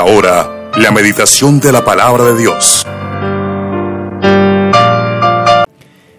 [0.00, 2.86] ahora, la meditación de la palabra de Dios.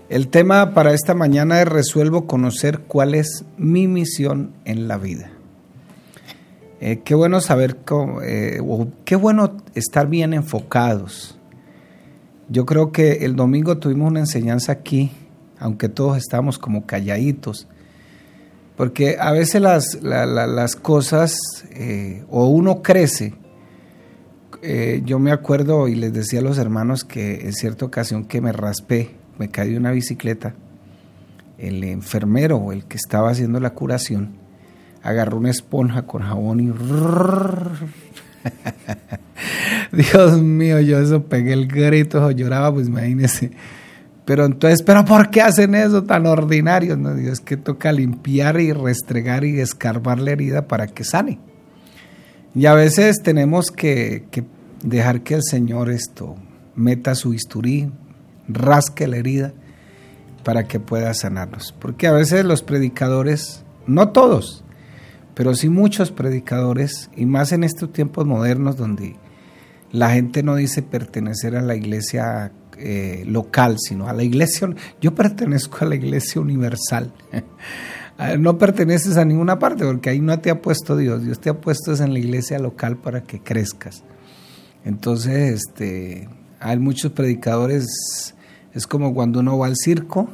[0.07, 5.31] El tema para esta mañana es resuelvo conocer cuál es mi misión en la vida.
[6.79, 7.77] Eh, qué bueno saber,
[8.23, 8.59] eh,
[9.03, 11.39] qué bueno estar bien enfocados.
[12.49, 15.11] Yo creo que el domingo tuvimos una enseñanza aquí,
[15.57, 17.67] aunque todos estábamos como calladitos,
[18.77, 21.35] porque a veces las, las cosas,
[21.71, 23.40] eh, o uno crece,
[25.05, 28.51] yo me acuerdo y les decía a los hermanos que en cierta ocasión que me
[28.51, 30.55] raspé, me caí de una bicicleta,
[31.57, 34.35] el enfermero el que estaba haciendo la curación,
[35.03, 36.71] agarró una esponja con jabón y...
[39.91, 43.51] Dios mío, yo eso pegué el grito, lloraba, pues imagínese.
[44.25, 46.97] Pero entonces, ¿pero por qué hacen eso tan ordinario?
[46.97, 51.39] No, Dios, que toca limpiar y restregar y escarbar la herida para que sane.
[52.53, 54.25] Y a veces tenemos que
[54.83, 56.35] dejar que el Señor esto
[56.75, 57.91] meta su bisturí,
[58.47, 59.53] rasque la herida
[60.43, 61.73] para que pueda sanarnos.
[61.79, 64.63] Porque a veces los predicadores, no todos,
[65.33, 69.15] pero sí muchos predicadores, y más en estos tiempos modernos donde
[69.91, 74.69] la gente no dice pertenecer a la iglesia eh, local, sino a la iglesia,
[75.01, 77.13] yo pertenezco a la iglesia universal.
[78.39, 81.59] no perteneces a ninguna parte porque ahí no te ha puesto Dios, Dios te ha
[81.59, 84.03] puesto en la iglesia local para que crezcas.
[84.85, 86.27] Entonces, este,
[86.59, 88.35] hay muchos predicadores,
[88.73, 90.29] es como cuando uno va al circo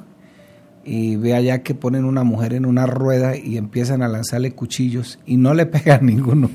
[0.84, 5.20] y ve allá que ponen una mujer en una rueda y empiezan a lanzarle cuchillos
[5.26, 6.50] y no le pegan ninguno.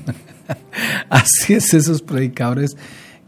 [1.09, 2.75] Así es esos predicadores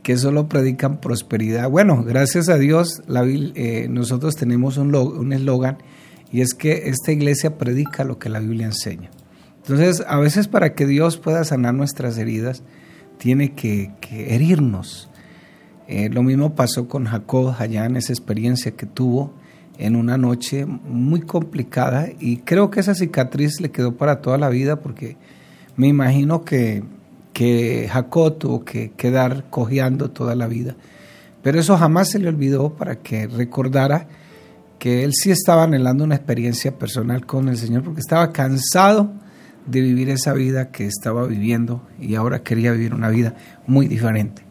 [0.01, 1.69] que solo predican prosperidad.
[1.69, 5.77] Bueno, gracias a Dios, la, eh, nosotros tenemos un eslogan
[6.31, 9.09] y es que esta iglesia predica lo que la Biblia enseña.
[9.57, 12.61] Entonces, a veces para que Dios pueda sanar nuestras heridas,
[13.17, 15.09] tiene que, herirnos.
[15.87, 19.33] Eh, lo mismo pasó con Jacob allá en esa experiencia que tuvo
[19.77, 24.49] en una noche muy complicada y creo que esa cicatriz le quedó para toda la
[24.49, 25.17] vida porque
[25.75, 26.83] me imagino que,
[27.33, 30.75] que Jacob tuvo que quedar cojeando toda la vida.
[31.43, 34.07] Pero eso jamás se le olvidó para que recordara
[34.79, 39.11] que él sí estaba anhelando una experiencia personal con el Señor porque estaba cansado
[39.65, 43.35] de vivir esa vida que estaba viviendo y ahora quería vivir una vida
[43.67, 44.43] muy diferente.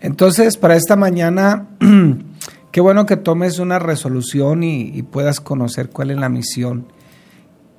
[0.00, 1.68] Entonces, para esta mañana
[2.72, 6.86] Qué bueno que tomes una resolución y, puedas conocer cuál es la misión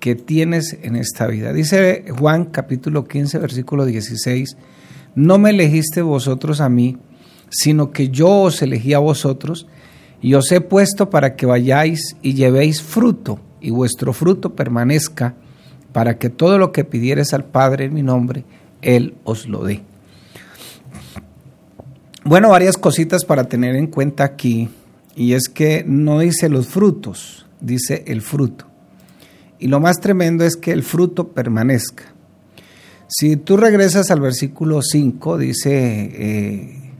[0.02, 1.54] que tienes en esta vida.
[1.54, 4.58] Dice Juan capítulo 15, versículo 16,
[5.16, 6.98] no me elegiste vosotros a mí,
[7.50, 9.66] sino que yo os elegí a vosotros
[10.22, 15.36] y os he puesto para que vayáis y llevéis fruto y vuestro fruto permanezca,
[15.94, 18.44] para que todo lo que pidieres al Padre en mi nombre,
[18.81, 19.81] Él os lo dé.
[22.24, 24.69] Bueno, varias cositas para tener en cuenta aquí
[25.16, 28.66] y es que no dice los frutos, dice el fruto.
[29.59, 32.13] Y lo más tremendo es que el fruto permanezca.
[33.08, 36.91] Si tú regresas al versículo 5, dice eh,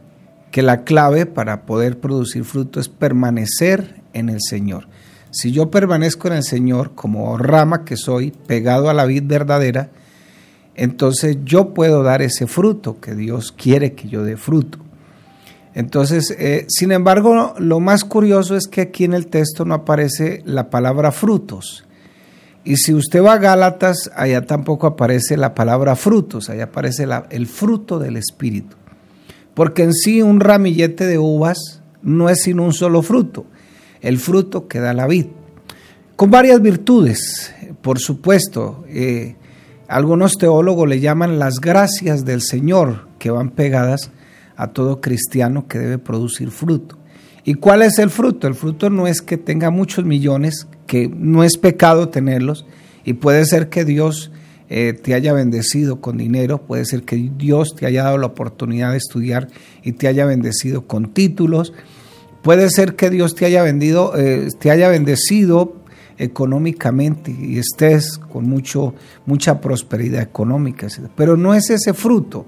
[0.52, 4.88] que la clave para poder producir fruto es permanecer en el Señor.
[5.31, 9.90] Si yo permanezco en el Señor como rama que soy, pegado a la vid verdadera,
[10.75, 14.80] entonces yo puedo dar ese fruto que Dios quiere que yo dé fruto.
[15.74, 20.41] Entonces, eh, sin embargo, lo más curioso es que aquí en el texto no aparece
[20.46, 21.86] la palabra frutos.
[22.64, 27.47] Y si usted va a Gálatas, allá tampoco aparece la palabra frutos, allá aparece el
[27.47, 28.75] fruto del Espíritu.
[29.53, 33.46] Porque en sí un ramillete de uvas no es sino un solo fruto,
[34.01, 35.28] el fruto que da la vid.
[36.16, 38.84] Con varias virtudes, por supuesto.
[38.88, 39.35] Eh,
[39.88, 44.11] algunos teólogos le llaman las gracias del Señor que van pegadas
[44.56, 46.97] a todo cristiano que debe producir fruto.
[47.44, 48.47] ¿Y cuál es el fruto?
[48.47, 52.66] El fruto no es que tenga muchos millones, que no es pecado tenerlos,
[53.03, 54.31] y puede ser que Dios
[54.70, 58.91] eh, te haya bendecido con dinero, puede ser que Dios te haya dado la oportunidad
[58.91, 59.47] de estudiar
[59.84, 61.73] y te haya bendecido con títulos,
[62.41, 65.76] puede ser que Dios te haya, vendido, eh, te haya bendecido
[66.17, 68.93] económicamente y estés con mucho,
[69.26, 72.46] mucha prosperidad económica, pero no es ese fruto.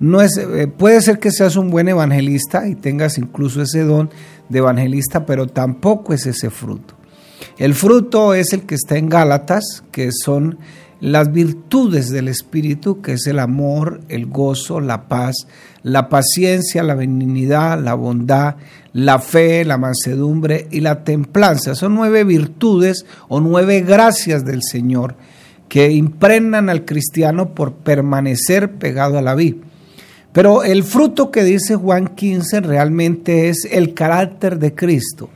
[0.00, 4.10] No es, eh, puede ser que seas un buen evangelista y tengas incluso ese don
[4.48, 6.94] de evangelista, pero tampoco es ese fruto.
[7.56, 10.58] El fruto es el que está en Gálatas, que son
[11.00, 15.46] las virtudes del Espíritu, que es el amor, el gozo, la paz,
[15.82, 18.56] la paciencia, la benignidad, la bondad,
[19.04, 21.76] la fe, la mansedumbre y la templanza.
[21.76, 25.14] Son nueve virtudes o nueve gracias del Señor
[25.68, 29.58] que impregnan al cristiano por permanecer pegado a la vida.
[30.32, 35.30] Pero el fruto que dice Juan 15 realmente es el carácter de Cristo.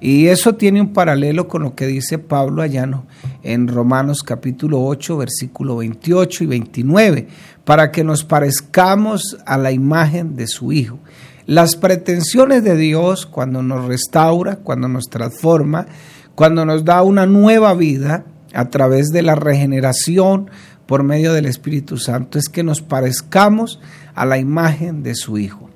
[0.00, 3.06] Y eso tiene un paralelo con lo que dice Pablo Allano
[3.44, 7.28] en Romanos capítulo 8, versículo 28 y 29,
[7.64, 10.98] para que nos parezcamos a la imagen de su Hijo.
[11.46, 15.86] Las pretensiones de Dios cuando nos restaura, cuando nos transforma,
[16.34, 18.24] cuando nos da una nueva vida
[18.54, 20.50] a través de la regeneración
[20.86, 23.80] por medio del Espíritu Santo, es que nos parezcamos
[24.14, 25.70] a la imagen de su Hijo.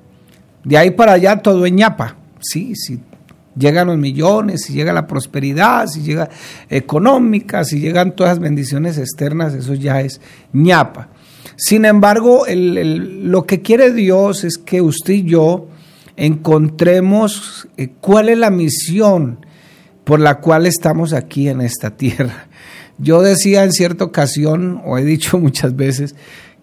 [0.63, 2.15] De ahí para allá todo es ñapa.
[2.39, 2.99] Sí, sí,
[3.55, 6.29] llegan los millones, si llega la prosperidad, si llega
[6.69, 10.19] económica, si llegan todas las bendiciones externas, eso ya es
[10.53, 11.09] ñapa.
[11.61, 15.67] Sin embargo, lo que quiere Dios es que usted y yo
[16.15, 19.45] encontremos eh, cuál es la misión
[20.05, 22.47] por la cual estamos aquí en esta tierra.
[22.97, 26.15] Yo decía en cierta ocasión, o he dicho muchas veces,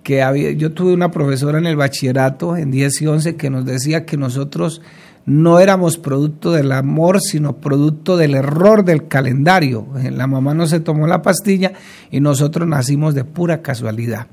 [0.03, 3.67] que había, yo tuve una profesora en el bachillerato, en 10 y 11, que nos
[3.67, 4.81] decía que nosotros
[5.27, 9.89] no éramos producto del amor, sino producto del error del calendario.
[10.11, 11.75] La mamá no se tomó la pastilla
[12.11, 14.29] y nosotros nacimos de pura casualidad.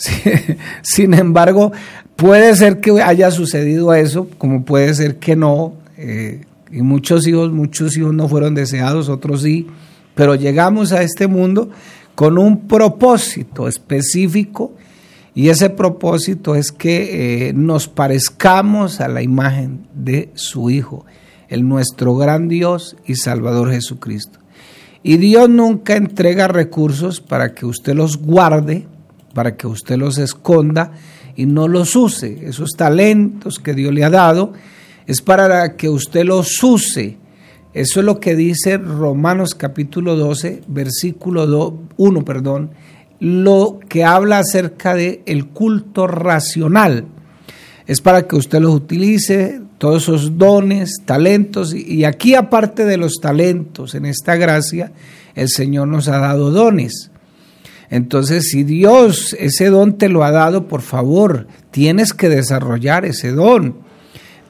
[0.82, 1.72] Sin embargo,
[2.16, 5.74] puede ser que haya sucedido eso, como puede ser que no.
[5.96, 9.66] Eh, y muchos hijos, muchos hijos no fueron deseados, otros sí.
[10.14, 11.70] Pero llegamos a este mundo
[12.14, 14.74] con un propósito específico
[15.34, 21.06] y ese propósito es que eh, nos parezcamos a la imagen de su Hijo,
[21.48, 24.38] el nuestro gran Dios y Salvador Jesucristo.
[25.02, 28.86] Y Dios nunca entrega recursos para que usted los guarde,
[29.34, 30.92] para que usted los esconda
[31.36, 32.46] y no los use.
[32.46, 34.52] Esos talentos que Dios le ha dado
[35.06, 37.16] es para que usted los use.
[37.72, 42.70] Eso es lo que dice Romanos capítulo 12, versículo 1, perdón,
[43.20, 47.06] lo que habla acerca de el culto racional.
[47.86, 53.14] Es para que usted los utilice, todos esos dones, talentos, y aquí aparte de los
[53.20, 54.92] talentos, en esta gracia,
[55.34, 57.09] el Señor nos ha dado dones.
[57.90, 63.32] Entonces, si Dios ese don te lo ha dado, por favor, tienes que desarrollar ese
[63.32, 63.78] don.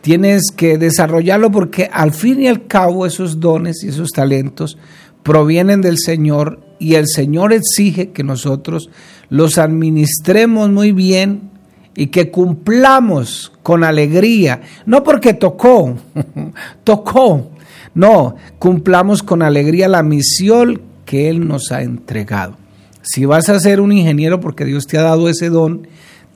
[0.02, 4.78] Tienes que desarrollarlo porque al fin y al cabo esos dones y esos talentos
[5.22, 8.88] provienen del Señor y el Señor exige que nosotros
[9.28, 11.50] los administremos muy bien
[11.94, 15.96] y que cumplamos con alegría, no porque tocó,
[16.84, 17.50] tocó,
[17.94, 22.56] no, cumplamos con alegría la misión que Él nos ha entregado.
[23.02, 25.86] Si vas a ser un ingeniero porque Dios te ha dado ese don,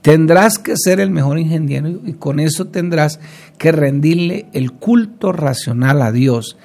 [0.03, 3.21] tendrás que ser el mejor ingeniero y con eso tendrás
[3.59, 6.57] que rendirle el culto racional a Dios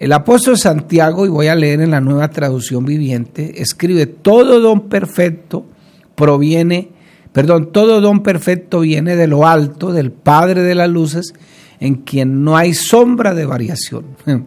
[0.00, 4.88] el apóstol Santiago, y voy a leer en la nueva traducción viviente, escribe, todo don
[4.88, 5.66] perfecto
[6.14, 6.88] proviene,
[7.34, 11.34] perdón, todo don perfecto viene de lo alto, del Padre de las Luces,
[11.80, 14.06] en quien no hay sombra de variación.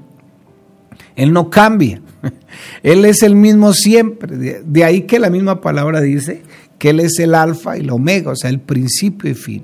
[1.15, 2.01] Él no cambia,
[2.83, 4.63] Él es el mismo siempre.
[4.63, 6.43] De ahí que la misma palabra dice
[6.77, 9.63] que Él es el alfa y el omega, o sea, el principio y fin.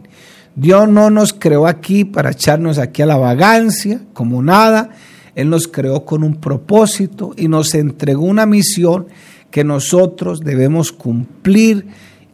[0.55, 4.89] Dios no nos creó aquí para echarnos aquí a la vagancia, como nada,
[5.35, 9.07] él nos creó con un propósito y nos entregó una misión
[9.51, 11.87] que nosotros debemos cumplir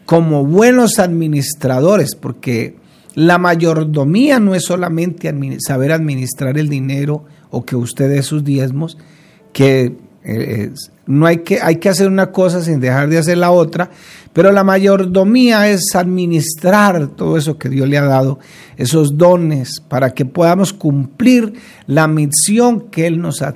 [0.05, 2.77] como buenos administradores, porque
[3.13, 8.98] la mayordomía no es solamente saber administrar el dinero o que usted dé sus diezmos,
[9.53, 10.72] que eh,
[11.08, 13.91] no hay que, hay que hacer una cosa sin dejar de hacer la otra,
[14.34, 18.39] pero la mayordomía es administrar todo eso que Dios le ha dado,
[18.75, 21.53] esos dones, para que podamos cumplir
[21.86, 23.53] la misión que Él nos ha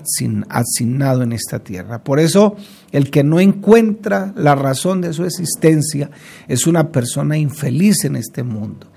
[0.50, 2.04] asignado en esta tierra.
[2.04, 2.56] Por eso,
[2.92, 6.12] el que no encuentra la razón de su existencia
[6.48, 8.88] es una persona infeliz en este mundo.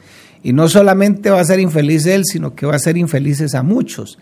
[0.42, 3.62] Y no solamente va a ser infeliz él, sino que va a ser infelices a
[3.62, 4.18] muchos.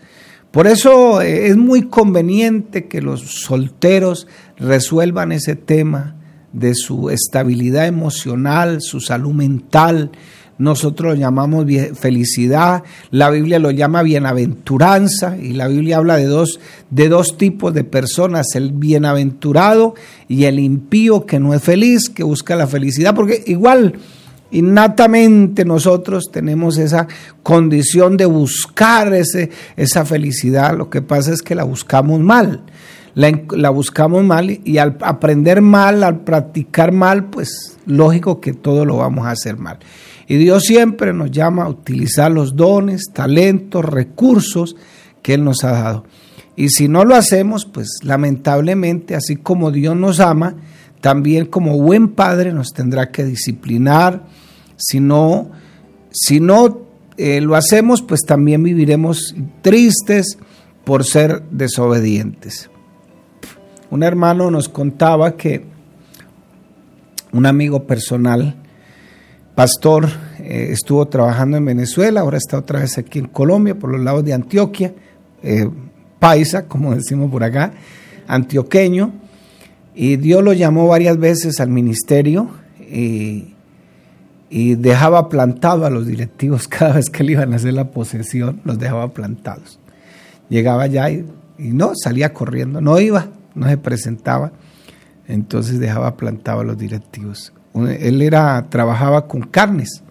[0.51, 6.15] Por eso eh, es muy conveniente que los solteros resuelvan ese tema
[6.51, 10.11] de su estabilidad emocional, su salud mental.
[10.57, 16.59] Nosotros lo llamamos felicidad, la Biblia lo llama bienaventuranza y la Biblia habla de dos,
[16.91, 19.95] de dos tipos de personas, el bienaventurado
[20.27, 23.95] y el impío que no es feliz, que busca la felicidad, porque igual
[24.51, 27.07] innatamente nosotros tenemos esa
[27.43, 32.63] condición de buscar ese, esa felicidad, lo que pasa es que la buscamos mal
[33.13, 38.97] la, buscamos mal y al aprender mal, al practicar mal, pues lógico que todo lo
[38.97, 39.79] vamos a hacer mal.
[40.27, 44.75] Y Dios siempre nos llama a utilizar los dones, talentos, recursos
[45.21, 46.05] que Él nos ha dado.
[46.55, 50.55] Y si no lo hacemos, pues lamentablemente, así como Dios nos ama,
[51.01, 54.23] también como buen padre nos tendrá que disciplinar,
[54.81, 55.51] si no
[56.11, 56.81] si no
[57.17, 60.37] eh, lo hacemos, pues también viviremos tristes
[60.83, 62.69] por ser desobedientes.
[63.89, 65.65] Un hermano nos contaba que
[67.31, 68.55] un amigo personal,
[69.55, 70.09] pastor,
[70.39, 74.25] eh, estuvo trabajando en Venezuela, ahora está otra vez aquí en Colombia, por los lados
[74.25, 74.93] de Antioquia,
[75.43, 75.69] eh,
[76.19, 77.73] paisa, como decimos por acá,
[78.27, 79.13] antioqueño,
[79.95, 83.50] y Dios lo llamó varias veces al ministerio y,
[84.75, 88.77] dejaba plantado a los directivos cada vez que le iban a hacer la posesión, los
[88.79, 89.79] dejaba plantados.
[90.49, 91.25] Llegaba ya y,
[91.57, 94.51] y no, salía corriendo, no iba, no se presentaba,
[95.27, 97.53] entonces dejaba plantado a los directivos.
[97.73, 100.03] Él era, trabajaba con carnes,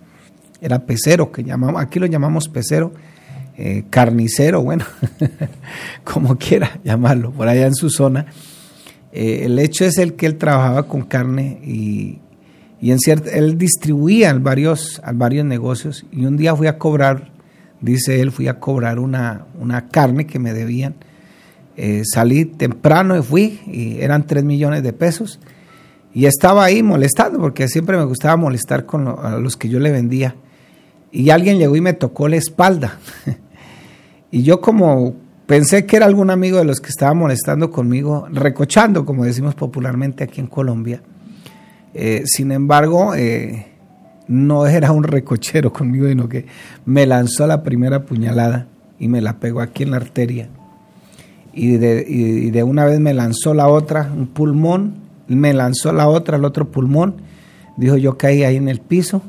[0.61, 2.93] era pecero, que llamamos, aquí lo llamamos pecero,
[3.57, 4.85] eh, carnicero, bueno,
[6.05, 8.27] como quiera llamarlo, por allá en su zona.
[9.13, 12.19] Eh, el hecho es el que él trabajaba con carne y,
[12.91, 17.31] en cierto, él distribuía a varios, varios negocios y un día fui a cobrar,
[17.83, 20.95] dice él, fui a cobrar una, una carne que me debían.
[21.77, 25.41] Eh, salí temprano y fui, y eran 3 millones de pesos.
[26.15, 29.93] Y estaba ahí molestando, porque siempre me gustaba molestar con a los que yo le
[29.93, 30.35] vendía.
[31.13, 32.99] Y alguien llegó y me tocó la espalda.
[34.33, 35.15] Y yo como
[35.47, 40.23] pensé que era algún amigo de los que estaba molestando conmigo, recochando, como decimos popularmente
[40.23, 41.03] aquí en Colombia.
[41.95, 43.67] Eh, sin embargo, eh,
[44.29, 46.47] no era un recochero conmigo, sino que
[46.85, 48.67] me lanzó la primera puñalada
[48.99, 50.49] y me la pegó aquí en la arteria.
[51.53, 54.95] Y de, y de una vez me lanzó la otra, un pulmón,
[55.27, 57.17] me lanzó la otra, el otro pulmón.
[57.77, 59.23] Dijo, yo caí ahí en el piso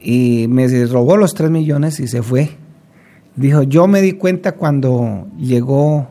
[0.00, 2.50] y me robó los tres millones y se fue
[3.38, 6.08] Dijo, yo me di cuenta cuando llegó,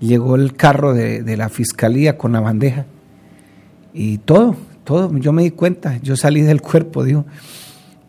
[0.00, 2.86] llegó el carro de, la fiscalía con la bandeja.
[3.94, 7.24] Y todo, todo, yo me di cuenta, yo salí del cuerpo, dijo.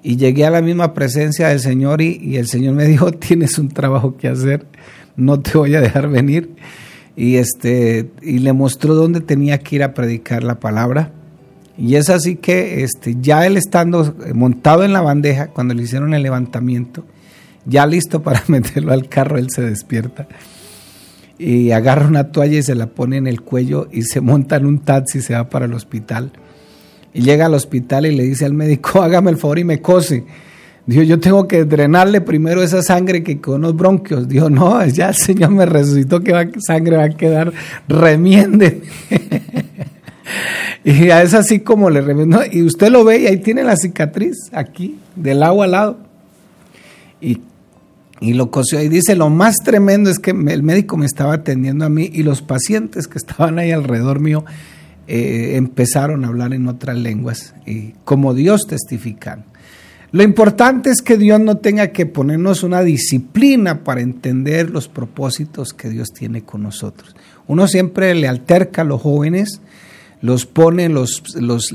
[0.02, 3.70] Y llegué a la misma presencia del Señor y, el Señor me dijo, tienes un
[3.70, 4.66] trabajo que hacer,
[5.16, 6.50] no te voy a dejar venir.
[7.16, 11.12] Y, este, y le mostró dónde tenía que ir a predicar la palabra.
[11.78, 16.14] Y es así que este, ya él estando montado en la bandeja, cuando le hicieron
[16.14, 17.06] el levantamiento,
[17.66, 20.28] ya listo para meterlo al carro, él se despierta
[21.38, 24.66] y agarra una toalla y se la pone en el cuello y se monta en
[24.66, 26.32] un taxi y se va para el hospital.
[27.14, 30.24] Y llega al hospital y le dice al médico, hágame el favor y me cose.
[30.86, 34.28] Dijo, yo tengo que drenarle primero esa sangre que con los bronquios.
[34.28, 37.52] Dijo, no, ya el Señor me resucitó que va, sangre va a quedar
[37.88, 38.84] remiende.
[40.84, 42.50] y es así como le remiende.
[42.52, 45.98] Y usted lo ve y ahí tiene la cicatriz, aquí, del agua al lado.
[47.20, 47.42] Y
[48.22, 51.86] y lo cosió y dice, lo más tremendo es que el médico me estaba atendiendo
[51.86, 54.46] a mí y los pacientes que estaban ahí alrededor mío
[55.08, 59.46] eh, empezaron a hablar en otras lenguas, y como Dios testifican.
[60.12, 65.74] Lo importante es que Dios no tenga que ponernos una disciplina para entender los propósitos
[65.74, 67.16] que Dios tiene con nosotros.
[67.48, 69.60] Uno siempre le alterca a los jóvenes,
[70.22, 71.72] los pone, los, los,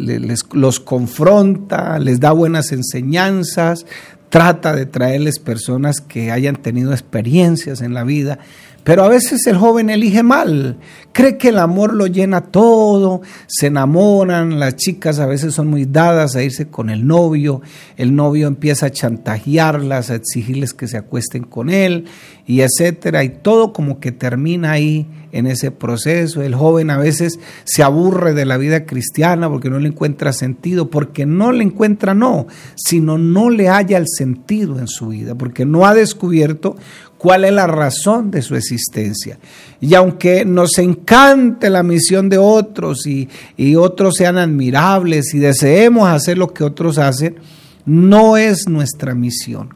[0.53, 3.85] los confronta, les da buenas enseñanzas,
[4.31, 8.39] trata de traerles personas que hayan tenido experiencias en la vida,
[8.85, 10.79] pero a veces el joven elige mal,
[11.13, 15.85] cree que el amor lo llena todo, se enamoran, las chicas a veces son muy
[15.85, 17.61] dadas a irse con el novio,
[17.99, 22.07] el novio empieza a chantajearlas, a exigirles que se acuesten con él,
[22.47, 26.43] y etcétera, y todo como que termina ahí en ese proceso.
[26.43, 30.91] El joven a veces se aburre de la vida cristiana porque no le encuentra sentido,
[30.91, 35.65] porque no le encuentra no, sino no le halla el sentido en su vida, porque
[35.65, 36.77] no ha descubierto
[37.19, 39.39] cuál es la razón de su existencia.
[39.81, 43.29] Y aunque nos encante la misión de otros y,
[43.77, 47.37] otros sean admirables y deseemos hacer lo que otros hacen,
[47.85, 49.75] no es nuestra misión.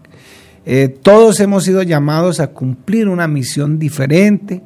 [0.67, 4.63] Eh, todos hemos sido llamados a cumplir una misión diferente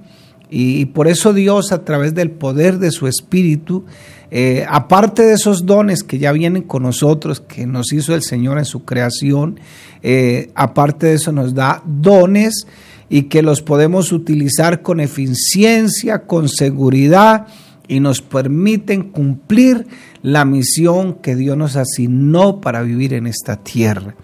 [0.50, 3.84] y, por eso Dios a través del poder de su Espíritu,
[4.30, 8.58] eh, aparte de esos dones que ya vienen con nosotros, que nos hizo el Señor
[8.58, 9.60] en su creación,
[10.02, 12.66] eh, aparte de eso nos da dones
[13.08, 17.46] y que los podemos utilizar con eficiencia, con seguridad
[17.86, 19.86] y nos permiten cumplir
[20.22, 24.14] la misión que Dios nos asignó para vivir en esta tierra.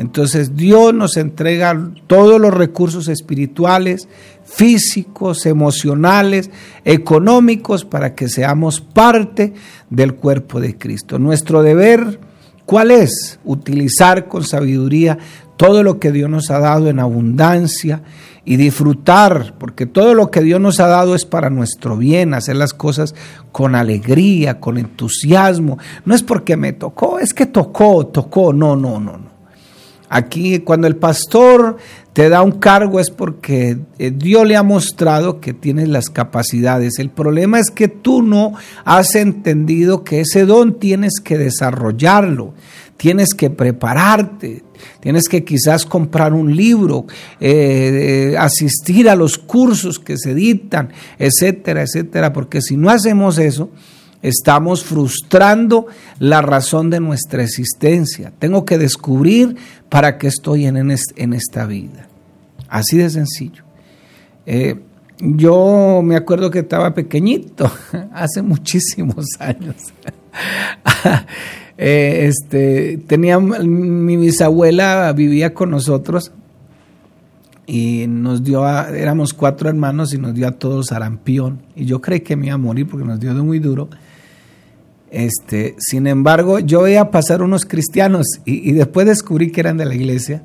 [0.00, 4.08] Entonces Dios nos entrega todos los recursos espirituales,
[4.50, 6.50] físicos, emocionales,
[6.84, 9.54] económicos, para que seamos parte
[9.88, 11.18] del cuerpo de Cristo.
[11.18, 12.18] Nuestro deber,
[12.66, 13.38] ¿cuál es?
[13.44, 15.18] Utilizar con sabiduría
[15.56, 18.02] todo lo que Dios nos ha dado en abundancia
[18.44, 22.56] y disfrutar, porque todo lo que Dios nos ha dado es para nuestro bien, hacer
[22.56, 23.14] las cosas
[23.52, 25.78] con alegría, con entusiasmo.
[26.04, 29.29] No es porque me tocó, es que tocó, tocó, no, no, no, no.
[30.12, 31.76] Aquí cuando el pastor
[32.12, 36.98] te da un cargo es porque eh, Dios le ha mostrado que tienes las capacidades.
[36.98, 42.54] El problema es que tú no has entendido que ese don tienes que desarrollarlo,
[42.96, 44.64] tienes que prepararte,
[44.98, 47.06] tienes que quizás comprar un libro,
[47.38, 53.70] eh, asistir a los cursos que se dictan, etcétera, etcétera, porque si no hacemos eso,
[54.22, 55.86] Estamos frustrando
[56.18, 58.32] la razón de nuestra existencia.
[58.38, 59.56] Tengo que descubrir
[59.88, 62.08] para qué estoy en, esta vida.
[62.68, 63.64] Así de sencillo.
[64.44, 64.80] Eh,
[65.18, 67.70] yo me acuerdo que estaba pequeñito,
[68.12, 69.76] hace muchísimos años.
[71.78, 76.32] Eh, este, tenía, mi bisabuela vivía con nosotros
[77.66, 81.62] y nos dio, éramos cuatro hermanos y nos dio a todos sarampión.
[81.76, 83.88] Y yo creí que me iba a morir porque nos dio de muy duro.
[85.10, 89.94] Este, sin embargo, yo veía pasar unos cristianos y, después descubrí que eran de la
[89.94, 90.42] iglesia.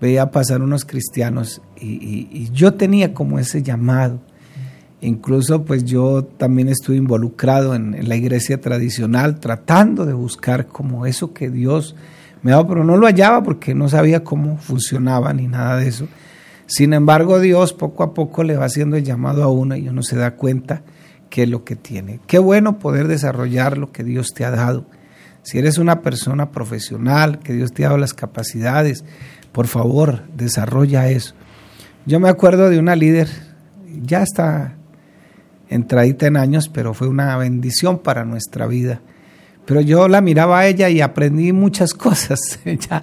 [0.00, 4.20] Veía pasar unos cristianos y, yo tenía como ese llamado.
[5.00, 11.34] Incluso pues yo también estuve involucrado en, la iglesia tradicional tratando de buscar como eso
[11.34, 11.94] que Dios
[12.42, 16.08] me daba, pero no lo hallaba porque no sabía cómo funcionaba ni nada de eso.
[16.66, 20.02] Sin embargo, Dios poco a poco le va haciendo el llamado a uno y uno
[20.02, 20.82] se da cuenta
[21.34, 22.20] qué es lo que tiene.
[22.28, 24.86] Qué bueno poder desarrollar lo que Dios te ha dado.
[25.42, 29.04] Si eres una persona profesional, que Dios te ha dado las capacidades,
[29.50, 31.34] por favor, desarrolla eso.
[32.06, 33.28] Yo me acuerdo de una líder,
[34.00, 34.76] ya está
[35.68, 39.00] entradita en años, pero fue una bendición para nuestra vida.
[39.66, 42.60] Pero yo la miraba a ella y aprendí muchas cosas.
[42.64, 43.02] Ella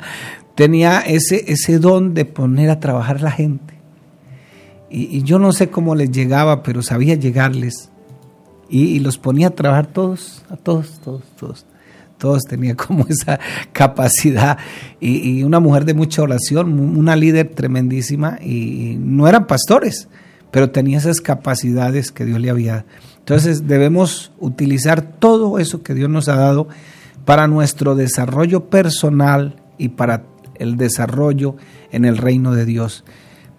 [0.56, 3.74] tenía ese, ese don de poner a trabajar la gente.
[4.90, 7.91] Y, y yo no sé cómo les llegaba, pero sabía llegarles
[8.72, 11.66] y, los ponía a trabajar todos, a todos, todos, todos.
[12.18, 13.40] Todos tenían como esa
[13.74, 14.58] capacidad.
[15.00, 20.08] Y, una mujer de mucha oración, una líder tremendísima, y no eran pastores,
[20.52, 22.86] pero tenía esas capacidades que Dios le había dado.
[23.20, 26.68] Entonces debemos utilizar todo eso que Dios nos ha dado
[27.24, 30.24] para nuestro desarrollo personal y para
[30.56, 31.56] el desarrollo
[31.92, 33.04] en el reino de Dios.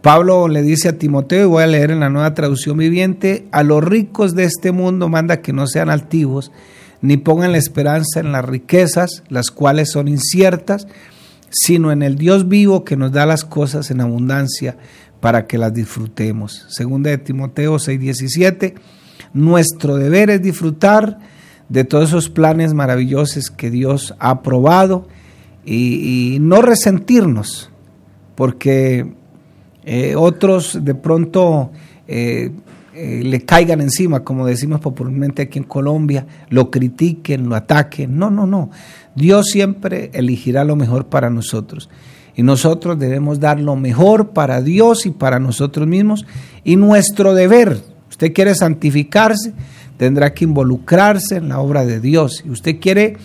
[0.02, 3.62] Pablo le dice a Timoteo, y voy a leer en la nueva traducción viviente, a
[3.62, 6.50] los ricos de este mundo manda que no sean altivos,
[7.02, 10.88] ni pongan la esperanza en las riquezas, las cuales son inciertas,
[11.50, 14.76] sino en el Dios vivo que nos da las cosas en abundancia
[15.20, 16.66] para que las disfrutemos.
[16.68, 18.74] Segunda de Timoteo 6:17,
[19.34, 21.20] nuestro deber es disfrutar
[21.68, 25.06] de todos esos planes maravillosos que Dios ha aprobado
[25.64, 27.70] y, y no resentirnos,
[28.34, 29.21] porque
[29.84, 31.70] eh, otros de pronto
[32.06, 32.50] eh,
[32.94, 38.18] eh, le caigan encima, como decimos popularmente aquí en Colombia, lo critiquen, lo ataquen.
[38.18, 38.70] No, no, no.
[39.14, 41.88] Dios siempre elegirá lo mejor para nosotros.
[42.34, 46.26] Y nosotros debemos dar lo mejor para Dios y para nosotros mismos.
[46.64, 49.54] Y nuestro deber, usted quiere santificarse,
[49.96, 52.42] tendrá que involucrarse en la obra de Dios.
[52.44, 53.16] Y usted quiere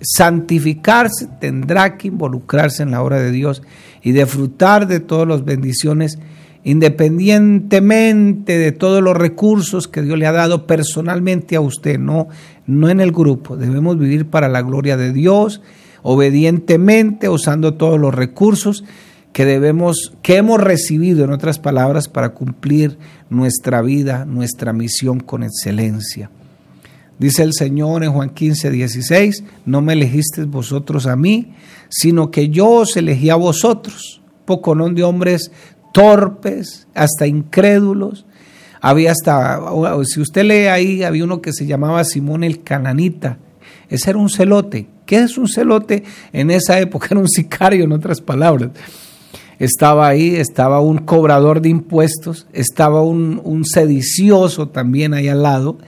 [0.00, 3.62] santificarse, tendrá que involucrarse en la obra de Dios
[4.02, 6.18] y disfrutar de todas las bendiciones,
[6.64, 12.28] independientemente de todos los recursos que Dios le ha dado personalmente a usted, no,
[12.66, 13.56] no en el grupo.
[13.56, 15.62] Debemos vivir para la gloria de Dios,
[16.02, 18.84] obedientemente, usando todos los recursos
[19.32, 22.96] que debemos, que hemos recibido, en otras palabras, para cumplir
[23.28, 26.30] nuestra vida, nuestra misión con excelencia.
[27.18, 31.54] Dice el Señor en Juan 15, 16, no me elegisteis vosotros a mí,
[31.88, 34.20] sino que yo os elegí a vosotros.
[34.44, 35.50] Poco no de hombres
[35.92, 38.26] torpes, hasta incrédulos.
[38.82, 39.60] Había hasta,
[40.04, 43.38] si usted lee ahí, había uno que se llamaba Simón el Cananita.
[43.88, 44.88] Ese era un celote.
[45.06, 46.04] ¿Qué es un celote?
[46.34, 48.70] En esa época era un sicario, en otras palabras.
[49.58, 55.78] Estaba ahí, estaba un cobrador de impuestos, estaba un, un sedicioso también ahí al lado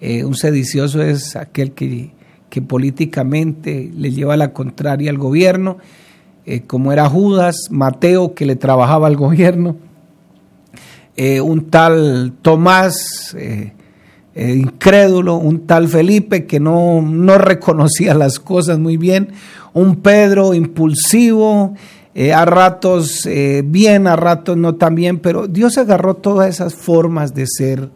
[0.00, 2.14] eh, un sedicioso es aquel que,
[2.66, 5.76] políticamente le lleva la contraria al gobierno,
[6.46, 9.76] eh, como era Judas, Mateo que le trabajaba al gobierno,
[11.16, 13.36] eh, un tal Tomás
[14.34, 19.32] incrédulo, un tal Felipe que no, no, reconocía las cosas muy bien,
[19.72, 21.74] un Pedro impulsivo,
[22.34, 23.26] a ratos
[23.64, 27.90] bien, a ratos no tan bien, pero Dios agarró todas esas formas de ser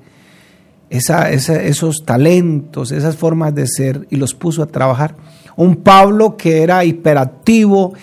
[0.91, 5.15] esos talentos, esas formas de ser y los puso a trabajar.
[5.57, 7.95] Un Pablo que era hiperactivo,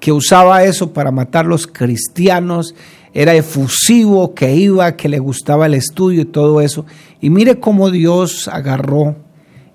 [0.00, 2.74] que usaba eso para matar los cristianos,
[3.12, 6.86] era efusivo, que iba, que le gustaba el estudio y todo eso.
[7.20, 9.16] Y mire cómo Dios agarró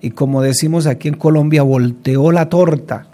[0.02, 3.06] y como decimos aquí en Colombia, volteó la torta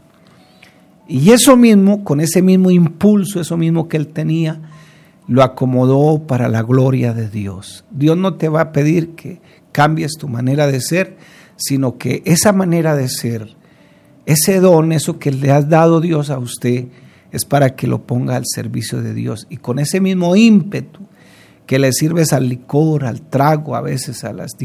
[1.07, 4.61] Y eso mismo, con ese mismo impulso, eso mismo que él tenía,
[5.27, 7.85] lo acomodó para la gloria de Dios.
[7.91, 11.17] Dios no te va a pedir que cambies tu manera de ser,
[11.57, 13.55] sino que esa manera de ser,
[14.25, 16.85] ese don, eso que le has dado Dios a usted,
[17.31, 19.47] es para que lo ponga al servicio de Dios.
[19.49, 21.01] Y con ese mismo ímpetu
[21.67, 24.55] que le sirves al licor, al trago, a veces a las,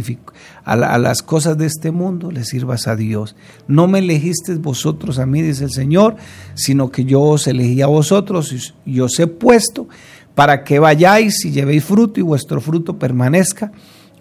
[0.64, 3.35] a, las cosas de este mundo, le sirvas a Dios.
[3.66, 6.14] No me elegisteis vosotros a mí, dice el Señor,
[6.55, 9.88] sino que yo os elegí a vosotros y os he puesto
[10.34, 13.72] para que vayáis y llevéis fruto y vuestro fruto permanezca,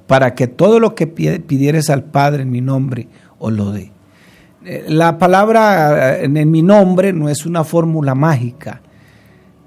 [0.07, 3.07] para que todo lo que pidieres al Padre en mi nombre
[3.39, 3.91] os lo dé.
[4.65, 8.81] Eh, la palabra eh, en mi nombre no es una fórmula mágica,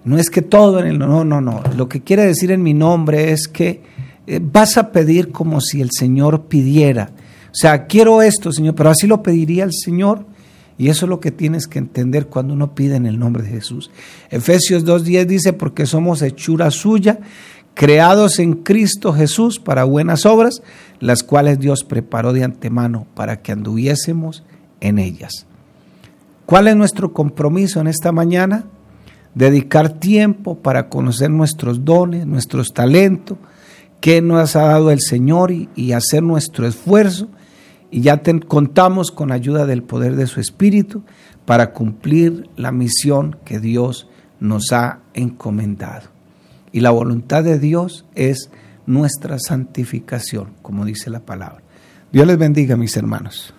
[0.04, 1.62] no es que todo en el no, no, no.
[1.76, 3.82] Lo que quiere decir en mi nombre es que
[4.26, 7.10] eh, vas a pedir como si el Señor pidiera.
[7.46, 10.26] O sea, quiero esto, Señor, pero así lo pediría el Señor.
[10.76, 13.50] Y eso es lo que tienes que entender cuando uno pide en el nombre de
[13.50, 13.90] Jesús.
[14.30, 17.20] Efesios 2.10 dice, porque somos hechura suya,
[17.74, 20.62] creados en Cristo Jesús para buenas obras,
[21.00, 24.42] las cuales Dios preparó de antemano para que anduviésemos
[24.80, 25.46] en ellas.
[26.46, 28.64] ¿Cuál es nuestro compromiso en esta mañana?
[29.34, 33.38] Dedicar tiempo para conocer nuestros dones, nuestros talentos,
[34.00, 37.28] que nos ha dado el Señor y, y hacer nuestro esfuerzo
[37.94, 41.04] y ya contamos con ayuda del poder de su Espíritu
[41.46, 44.08] para cumplir la misión que Dios
[44.40, 46.08] nos ha encomendado.
[46.72, 48.50] Y la voluntad de Dios es
[48.84, 51.62] nuestra santificación, como dice la palabra.
[52.10, 53.54] Dios les bendiga, mis hermanos.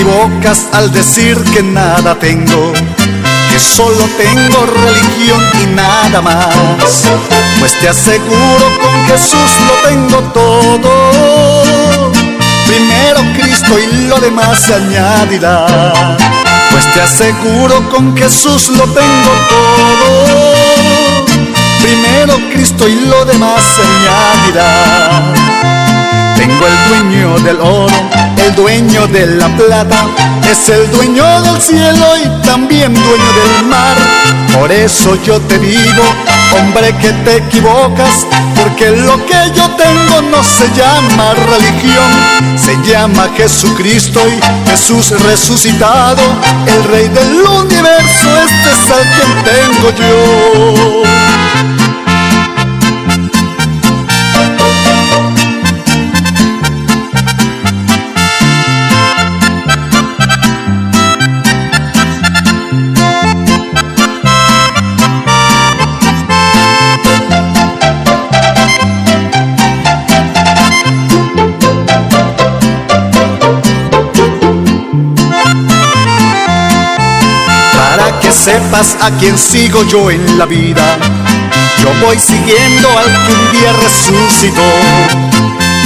[0.00, 2.72] Equivocas al decir que nada tengo,
[3.50, 7.04] que solo tengo religión y nada más.
[7.58, 12.12] Pues te aseguro con Jesús lo tengo todo.
[12.66, 15.66] Primero Cristo y lo demás se añadirá.
[16.70, 20.54] Pues te aseguro con Jesús lo tengo todo.
[21.82, 25.34] Primero Cristo y lo demás se añadirá.
[26.36, 27.94] Tengo el dueño del oro,
[28.50, 30.06] el dueño de la plata,
[30.50, 33.96] es el dueño del cielo y también dueño del mar.
[34.58, 36.02] Por eso yo te digo,
[36.56, 42.10] hombre que te equivocas, porque lo que yo tengo no se llama religión,
[42.56, 46.22] se llama Jesucristo y Jesús resucitado,
[46.66, 50.89] el rey del universo, este es el quien tengo yo.
[78.72, 80.96] A quién sigo yo en la vida.
[81.82, 84.62] Yo voy siguiendo al que un día resucitó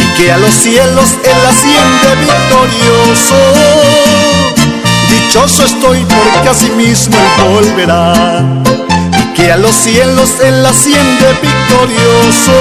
[0.01, 3.37] y que a los cielos él asciende victorioso.
[5.09, 8.13] Dichoso estoy porque así mismo él volverá
[9.19, 12.53] y que a los cielos él asciende victorioso.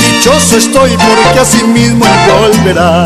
[0.00, 3.04] Dichoso estoy porque así mismo él volverá.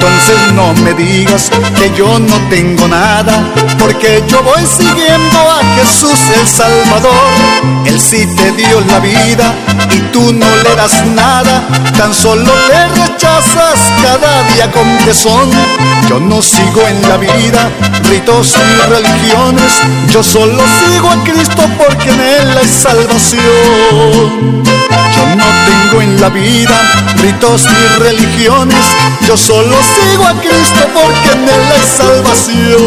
[0.00, 3.44] Entonces no me digas que yo no tengo nada,
[3.78, 7.12] porque yo voy siguiendo a Jesús el Salvador.
[7.84, 9.54] Él sí te dio la vida
[9.94, 11.62] y tú no le das nada,
[11.98, 15.50] tan solo le rechazas cada día con tesón.
[16.08, 17.70] Yo no sigo en la vida
[18.08, 19.72] ritos ni religiones,
[20.08, 24.62] yo solo sigo a Cristo porque en Él hay salvación.
[24.64, 26.74] Yo no tengo en la vida
[27.20, 28.84] ritos ni religiones,
[29.26, 32.80] yo solo sigo a Cristo porque en Él hay salvación.